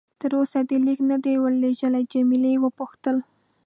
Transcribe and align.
تر 0.21 0.31
اوسه 0.39 0.59
دې 0.69 0.77
لیک 0.85 0.99
نه 1.11 1.17
دی 1.23 1.33
ورلېږلی؟ 1.39 2.03
جميله 2.13 2.51
وپوښتل. 2.61 3.17